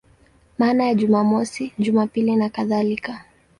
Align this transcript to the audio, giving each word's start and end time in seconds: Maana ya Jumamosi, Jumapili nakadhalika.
Maana 0.57 0.83
ya 0.85 0.93
Jumamosi, 0.95 1.73
Jumapili 1.79 2.35
nakadhalika. 2.35 3.25